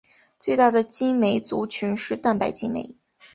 [0.39, 2.95] 最大的激酶族群是蛋白激酶。